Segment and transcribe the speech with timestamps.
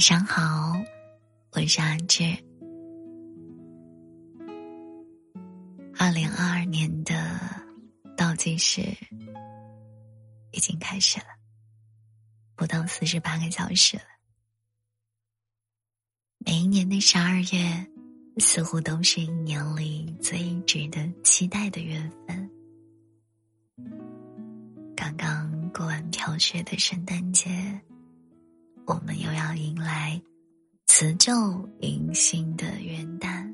[0.00, 0.72] 晚上好，
[1.52, 2.24] 我是阿志。
[5.98, 7.38] 二零二二年的
[8.16, 8.80] 倒计时
[10.52, 11.26] 已经开始了，
[12.56, 14.04] 不到四十八个小时了。
[16.46, 17.86] 每一年的十二月，
[18.38, 22.50] 似乎都是一年里最值得期待的月份。
[24.96, 27.78] 刚刚过完飘雪的圣诞节。
[28.90, 30.20] 我们又要迎来
[30.88, 31.32] 辞旧
[31.78, 33.48] 迎新的元旦。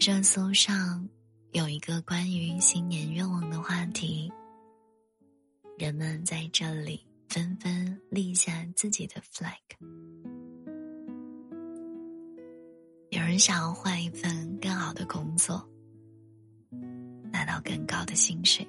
[0.00, 1.06] 热搜上
[1.50, 4.32] 有一个关于新年愿望的话题，
[5.76, 9.52] 人们在这里纷纷立下自己的 flag。
[13.10, 15.62] 有人想要换一份更好的工作，
[17.30, 18.66] 拿到更高的薪水。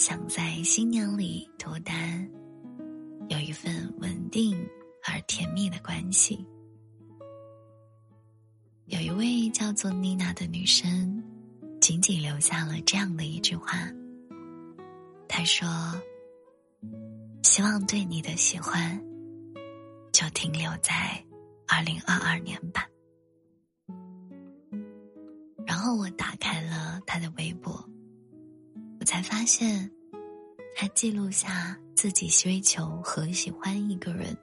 [0.00, 2.26] 想在新年里脱单，
[3.28, 4.56] 有一份稳定
[5.04, 6.42] 而甜蜜的关系。
[8.86, 11.22] 有一位叫做妮娜的女生，
[11.82, 13.76] 仅仅留下了这样的一句话。
[15.28, 15.68] 她说
[17.44, 18.98] ：“希望对你的喜欢，
[20.12, 21.22] 就停留在
[21.68, 22.88] 二零二二年吧。”
[25.66, 27.86] 然后我打开了她的微博。
[29.10, 29.90] 才发现，
[30.76, 34.38] 他记录下自己追求和喜欢一个人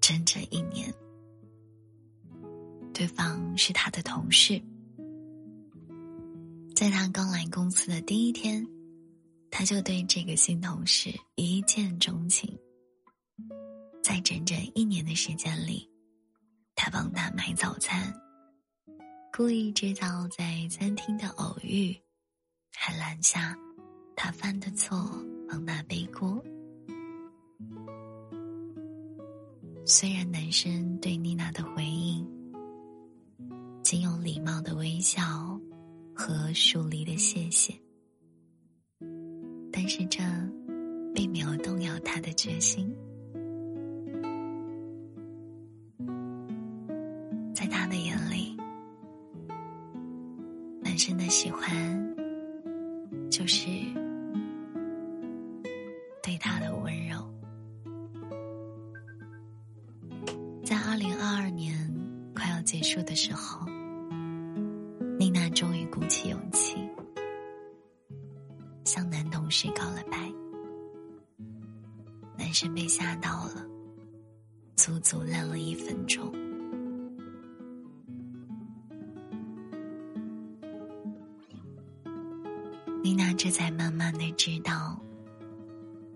[0.00, 0.94] 整整一年。
[2.94, 4.62] 对方是他的同事，
[6.76, 8.64] 在他刚来公司的第一天，
[9.50, 12.56] 他就对这个新同事一见钟情。
[14.00, 15.90] 在整整一年的时间里，
[16.76, 18.14] 他帮他买早餐，
[19.36, 22.00] 故意制造在餐厅的偶遇。
[22.80, 23.58] 还拦下
[24.14, 24.96] 他犯的错，
[25.48, 26.40] 帮他背锅。
[29.84, 32.24] 虽然男生对妮娜的回应
[33.82, 35.60] 仅有礼貌的微笑
[36.14, 37.74] 和疏离的谢谢，
[39.72, 40.22] 但是这
[41.12, 42.94] 并没有动摇他的决心。
[53.38, 53.68] 就是
[56.20, 57.16] 对他的温柔。
[60.64, 61.72] 在二零二二年
[62.34, 63.64] 快要结束的时候，
[65.20, 66.78] 丽娜终于鼓起勇气
[68.84, 70.18] 向男同事告了白。
[72.36, 73.64] 男生被吓到了，
[74.74, 76.47] 足足愣了一分钟。
[83.02, 85.00] 妮娜这才慢慢的知道，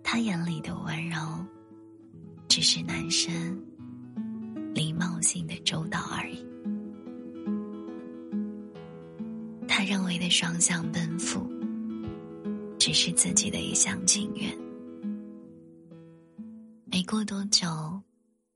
[0.02, 1.16] 他眼里的温柔，
[2.48, 3.32] 只是男生
[4.74, 6.44] 礼貌性的周到而已。
[9.68, 11.48] 他认为的双向奔赴，
[12.78, 14.52] 只是自己的一厢情愿。
[16.84, 17.66] 没过多久，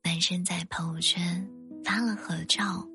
[0.03, 1.49] 男生在朋友圈
[1.85, 2.87] 发了合照，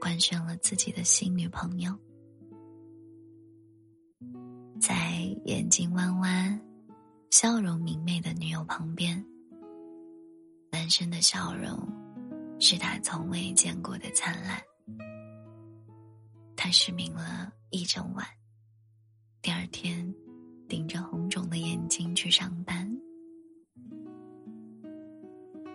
[0.00, 1.94] 官宣了自己的新女朋友。
[4.80, 6.58] 在眼睛弯弯、
[7.30, 9.22] 笑容明媚的女友旁边，
[10.72, 11.78] 男生的笑容
[12.58, 14.58] 是他从未见过的灿烂。
[16.56, 18.26] 他失明了一整晚，
[19.42, 20.14] 第二天
[20.66, 22.90] 顶着红肿的眼睛去上班。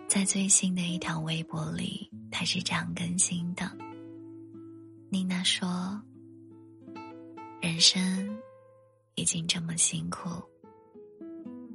[0.08, 3.70] 在最新的一条微博里，他是这样更新的
[5.10, 6.02] ：“妮娜说，
[7.60, 8.36] 人生。”
[9.16, 10.28] 已经这么辛苦，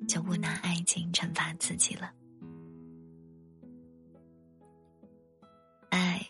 [0.07, 2.13] 就不拿爱情惩罚自己了。
[5.89, 6.25] 爱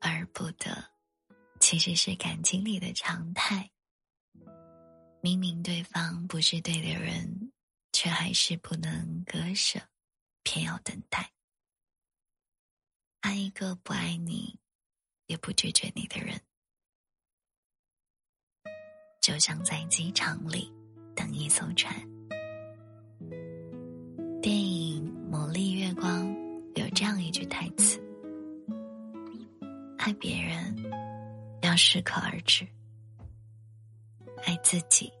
[0.00, 0.84] 而不得，
[1.60, 3.70] 其实是感情里的常态。
[5.22, 7.52] 明明对方不是对的人，
[7.92, 9.80] 却还是不能割舍，
[10.42, 11.32] 偏要等待。
[13.20, 14.58] 爱一个不爱你，
[15.26, 16.40] 也不拒绝你的人。
[19.26, 20.72] 就像在机场里
[21.16, 21.92] 等一艘船。
[24.40, 26.28] 电影《魔力月光》
[26.80, 28.00] 有这样一句台词
[29.98, 30.76] ：“爱别人
[31.62, 32.64] 要适可而止，
[34.44, 35.12] 爱自己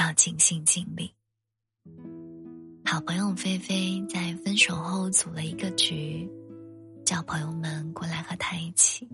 [0.00, 1.12] 要尽心尽力。”
[2.86, 6.30] 好朋友菲菲在分手后组了一个局，
[7.04, 9.08] 叫朋友们过来和他一起。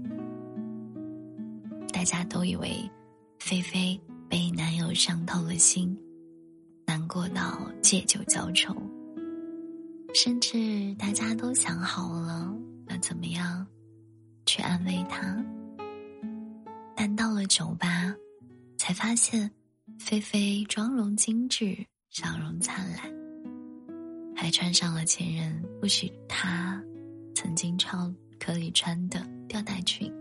[1.90, 2.68] 大家都以为。
[3.38, 3.98] 菲菲
[4.28, 5.96] 被男友伤透了心，
[6.84, 8.76] 难过到借酒浇愁，
[10.14, 12.54] 甚至大家都想好了
[12.88, 13.66] 要怎么样
[14.44, 15.42] 去安慰他，
[16.94, 18.14] 但到了酒吧，
[18.76, 19.50] 才发现
[19.98, 23.10] 菲菲妆容精致，笑容灿烂，
[24.36, 26.82] 还穿上了前人不许她
[27.34, 30.12] 曾经超可以穿的吊带裙。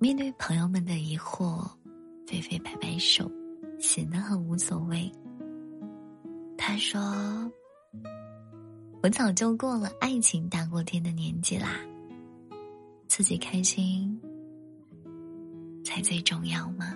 [0.00, 1.70] 面对朋友们的疑惑，
[2.26, 3.30] 菲菲摆摆手。
[3.80, 5.10] 显得很无所谓。
[6.58, 7.00] 他说
[9.02, 11.80] ：“我早就过了爱情大过天的年纪啦，
[13.08, 14.20] 自己开心
[15.82, 16.94] 才最重要嘛？”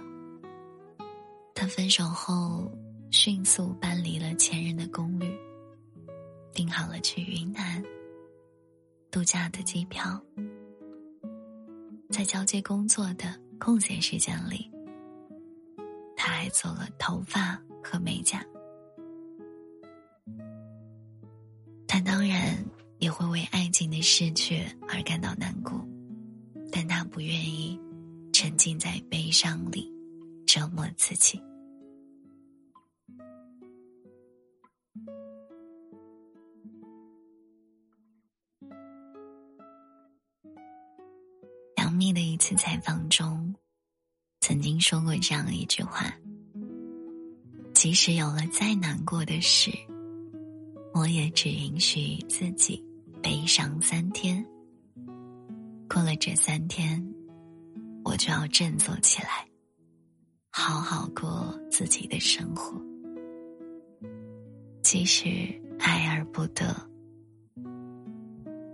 [1.56, 2.70] 他分手后，
[3.10, 5.34] 迅速搬离了前任的公寓，
[6.52, 7.82] 订好了去云南
[9.10, 10.20] 度假的机票，
[12.14, 14.70] 在交接工作的空闲时间里。
[16.14, 18.40] 他还做了头发和美甲，
[21.88, 22.64] 他当然
[22.98, 25.84] 也会为爱情的逝去而感到难过，
[26.70, 27.76] 但他不愿意
[28.32, 29.92] 沉浸在悲伤里
[30.46, 31.42] 折磨自己。
[42.14, 43.54] 的一次采访中。
[44.40, 46.14] 曾经说过这样一句话
[47.74, 49.70] ：“即使有了再难过的事，
[50.92, 52.82] 我也只允许自己
[53.22, 54.44] 悲伤三天。
[55.88, 57.02] 过了这三天，
[58.04, 59.46] 我就要振作起来，
[60.50, 62.80] 好好过自己的生活。
[64.82, 65.28] 即使
[65.78, 66.74] 爱而不得，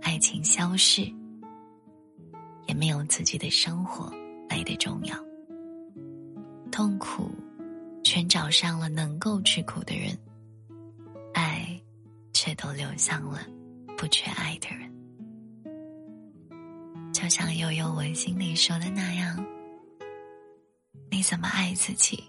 [0.01, 1.09] 爱情消逝，
[2.71, 4.09] 也没有自己的生活
[4.49, 5.13] 来的重要。”
[6.71, 7.29] 痛苦，
[8.01, 10.15] 全找上了能够吃苦的人；
[11.33, 11.77] 爱，
[12.31, 13.45] 却都流向了
[13.97, 14.89] 不缺爱的人。
[17.11, 19.45] 就像悠悠我心里说的那样，
[21.09, 22.23] 你怎么爱自己，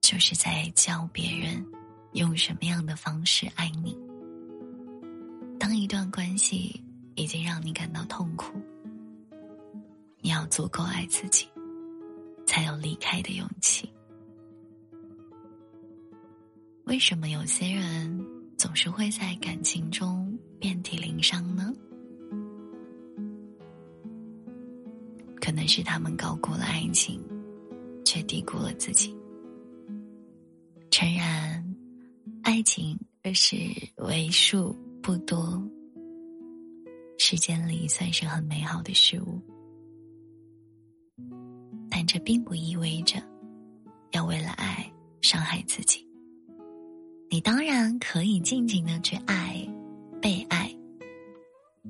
[0.00, 1.62] 就是在教别人
[2.14, 3.94] 用什么样的方式爱你。
[5.60, 6.82] 当一段关系
[7.16, 8.52] 已经让你感到痛苦，
[10.20, 11.48] 你要足够爱自己。
[12.46, 13.92] 才有离开的勇气。
[16.84, 18.24] 为什么有些人
[18.56, 21.72] 总是会在感情中遍体鳞伤呢？
[25.40, 27.20] 可能是他们高估了爱情，
[28.04, 29.14] 却低估了自己。
[30.90, 31.76] 诚然，
[32.42, 32.98] 爱情
[33.34, 33.56] 是
[33.96, 35.60] 为数不多
[37.18, 39.40] 世间里算是很美好的事物。
[41.90, 43.22] 但这并不意味着
[44.12, 44.90] 要为了爱
[45.22, 46.06] 伤害自己。
[47.30, 49.66] 你当然可以尽情的去爱、
[50.20, 50.70] 被爱，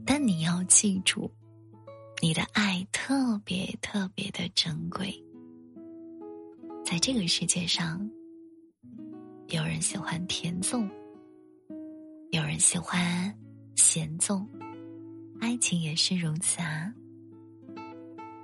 [0.06, 1.30] 但你要记住，
[2.22, 5.12] 你的爱特别特别的珍贵。
[6.84, 8.08] 在这个世界上，
[9.48, 10.88] 有人喜欢甜粽，
[12.30, 13.36] 有人喜欢
[13.74, 14.46] 咸粽，
[15.40, 16.92] 爱情也是如此啊。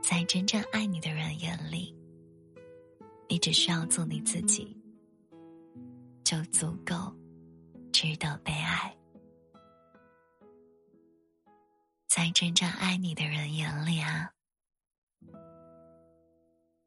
[0.03, 1.95] 在真正爱你的人眼里，
[3.29, 4.77] 你只需要做你自己，
[6.25, 7.15] 就足够
[7.93, 8.95] 值得被爱。
[12.09, 14.33] 在真正爱你的人眼里啊，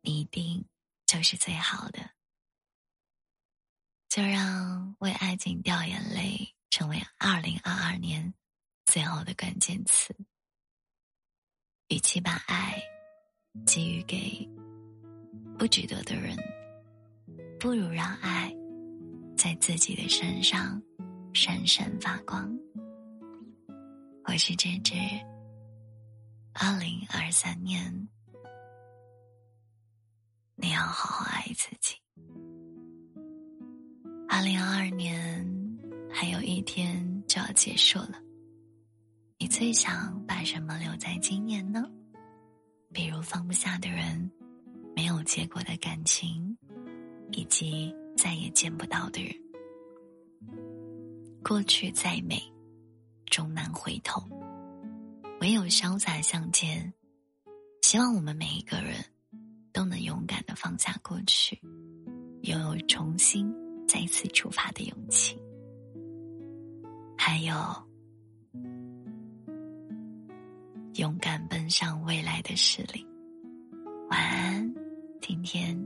[0.01, 0.65] 你一定
[1.07, 2.11] 就是最好的。
[4.07, 8.33] 就让为爱情掉眼泪成为二零二二年
[8.95, 10.15] 最后的关键词。
[11.89, 12.81] 与其把爱。
[13.65, 14.49] 给予给
[15.57, 16.33] 不值得的人，
[17.59, 18.53] 不如让爱
[19.37, 20.81] 在自己的身上
[21.33, 22.57] 闪闪发光。
[24.25, 24.93] 我是芝芝，
[26.53, 28.09] 二零二三年，
[30.55, 31.95] 你要好好爱自己。
[34.29, 35.45] 二零二二年
[36.09, 38.21] 还有一天就要结束了，
[39.45, 41.87] 你最想把什么留在今年呢？
[42.91, 44.31] 比如放不下的人，
[44.95, 46.57] 没有结果的感情，
[47.31, 49.31] 以及再也见不到的人。
[51.43, 52.41] 过去再美，
[53.27, 54.19] 终难回头，
[55.41, 56.91] 唯有潇洒向前。
[57.83, 58.95] 希望我们每一个人
[59.71, 61.61] 都能勇敢的放下过去，
[62.41, 63.53] 拥有重新
[63.87, 65.39] 再次出发的勇气。
[67.15, 67.84] 还有。
[70.95, 73.05] 勇敢奔向未来的势力。
[74.09, 74.73] 晚安，
[75.21, 75.77] 今天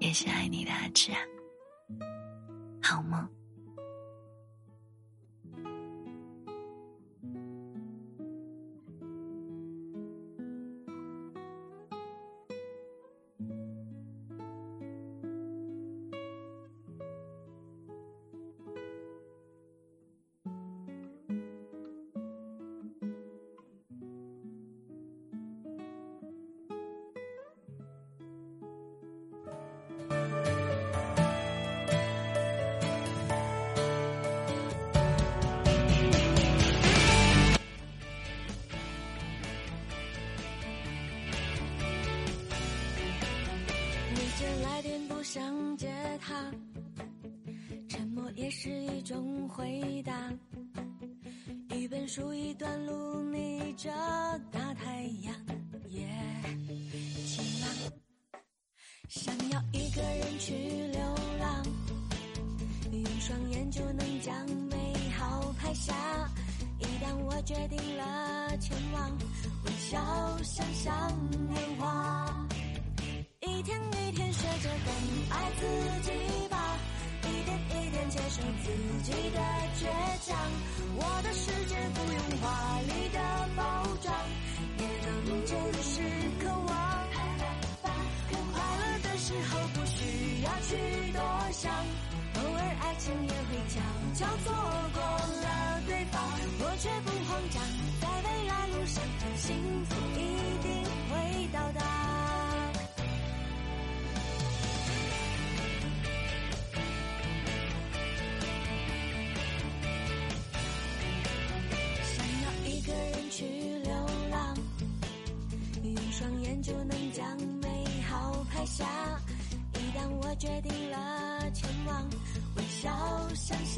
[0.00, 1.18] 也是爱你的阿志啊，
[2.82, 3.37] 好梦。
[48.48, 50.32] 也是一种回答。
[51.76, 53.90] 一本书，一段路，逆着
[54.50, 55.34] 大太阳，
[55.90, 56.08] 也
[57.26, 57.68] 晴朗。
[59.10, 61.00] 想要一个人去流
[61.38, 61.62] 浪，
[62.90, 64.34] 用双眼就能将
[64.70, 65.94] 美好拍下。
[66.78, 69.18] 一旦我决定了前往，
[69.66, 69.98] 微笑
[70.42, 71.12] 想象
[71.50, 72.48] 年华。
[73.42, 76.27] 一天一天学着更爱自己。
[78.18, 78.66] 接受自
[79.04, 79.38] 己的
[79.78, 79.86] 倔
[80.26, 80.36] 强，
[80.96, 83.18] 我的世界不用华丽的
[83.54, 83.62] 包
[84.02, 84.12] 装，
[84.76, 86.02] 也能真实
[86.40, 86.68] 渴望。
[88.52, 91.22] 快乐的时候不需要去多
[91.52, 91.72] 想，
[92.34, 93.78] 偶尔爱情也会悄
[94.14, 94.52] 悄错
[94.92, 96.20] 过了对方，
[96.58, 97.62] 我却不慌张，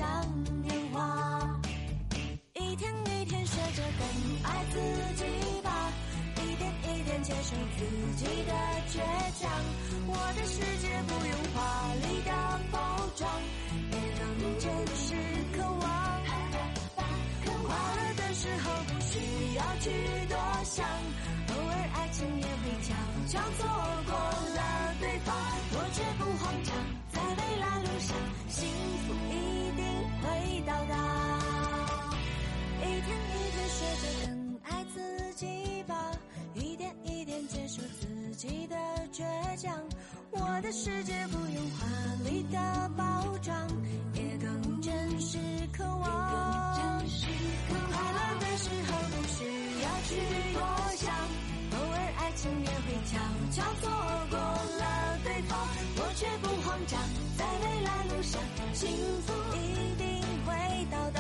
[0.01, 0.25] 想象
[0.63, 1.61] 年华。
[2.55, 4.03] 一天一天学着更
[4.45, 4.81] 爱自
[5.17, 5.25] 己
[5.63, 5.93] 吧，
[6.37, 7.85] 一点一点接受自
[8.17, 8.53] 己的
[8.89, 8.97] 倔
[9.39, 9.51] 强。
[10.07, 11.59] 我的世界不用华
[11.97, 12.31] 丽的
[12.73, 12.79] 包
[13.15, 13.31] 装，
[13.93, 15.13] 也能真实
[15.55, 15.81] 渴望。
[17.45, 19.21] 快乐的时候不需
[19.55, 19.91] 要去
[20.31, 20.87] 多想。
[21.49, 22.89] 偶尔爱情也会悄
[23.29, 23.69] 悄错
[24.07, 24.15] 过
[24.55, 24.90] 了
[40.83, 41.87] 世界不用华
[42.25, 43.05] 丽的包
[43.43, 43.55] 装，
[44.15, 45.37] 也更真实
[45.77, 46.01] 渴望。
[47.93, 49.45] 快乐的时候不需
[49.83, 50.17] 要去
[50.55, 50.59] 多
[50.97, 51.13] 想，
[51.73, 53.13] 偶尔爱情也会悄
[53.51, 53.91] 悄错
[54.31, 55.53] 过了对方。
[55.97, 56.99] 我却不慌张，
[57.37, 58.41] 在未来路上，
[58.73, 58.89] 幸
[59.27, 59.59] 福一
[59.99, 60.07] 定
[60.47, 60.49] 会
[60.91, 61.20] 到达。